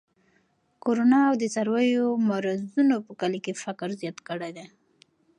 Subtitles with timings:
[0.83, 4.65] کرونا او د څارویو مرضونو په کلي کې فقر زیات کړی دی.